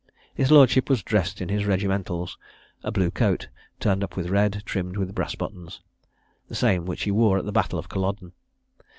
[0.33, 2.35] His lordship was dressed in his regimentals,
[2.81, 5.79] (a blue coat turned up with red, trimmed with brass buttons,)
[6.47, 8.31] the same which he wore at the battle of Culloden.